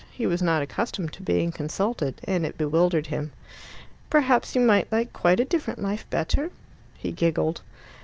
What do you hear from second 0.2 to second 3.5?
was not accustomed to being consulted, and it bewildered him.